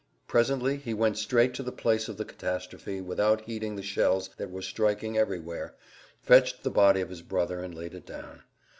[0.27, 4.49] Presently he went straight to the place of the catastrophe without heeding the shells that
[4.49, 5.75] were striking everywhere,
[6.23, 8.41] fetched the body of his brother and laid it down.